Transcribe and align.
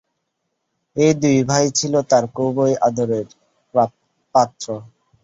এ 0.95 1.07
দুই 1.21 1.37
ভাই 1.49 1.65
ছিল 1.77 1.93
তাঁর 2.09 2.23
খুবই 2.35 2.73
আদরের 2.87 3.27
পাত্র। 4.35 4.65